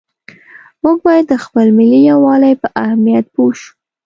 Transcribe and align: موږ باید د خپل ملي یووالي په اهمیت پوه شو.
موږ 0.83 0.97
باید 1.05 1.25
د 1.27 1.33
خپل 1.43 1.67
ملي 1.77 1.99
یووالي 2.11 2.53
په 2.61 2.67
اهمیت 2.83 3.25
پوه 3.33 3.53
شو. 3.59 3.69